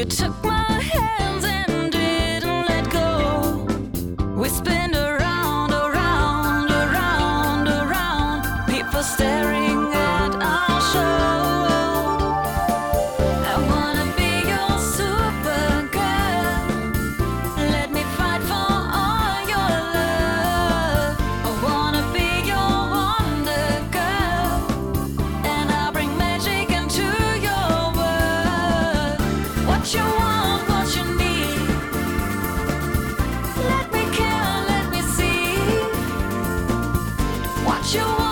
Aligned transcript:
You 0.00 0.06
took 0.06 0.49
you 37.92 38.04
want. 38.04 38.29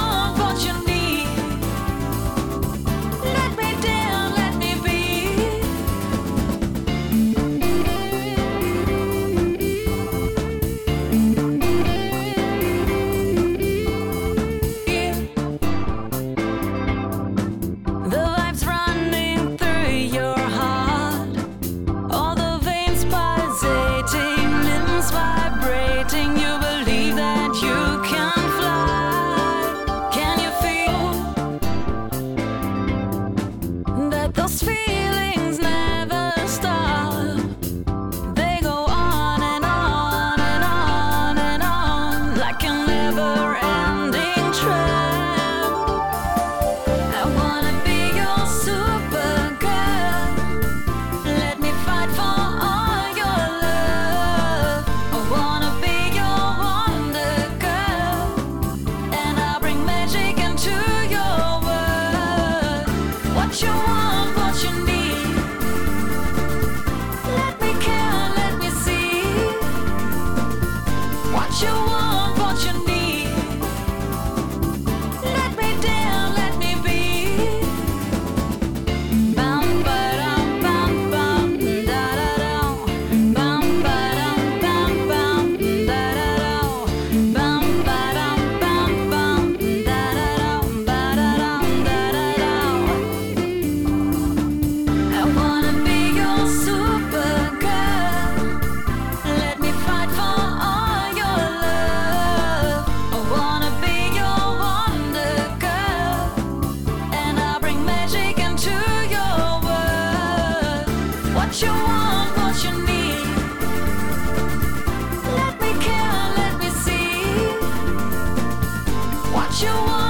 you 119.60 119.66
want. 119.66 120.07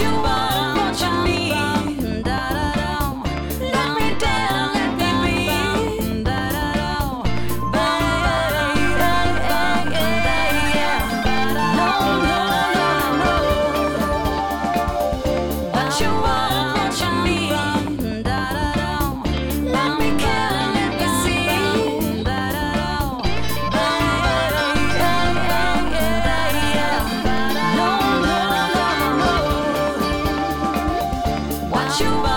you 0.00 0.10
want. 0.10 0.55
you. 32.00 32.35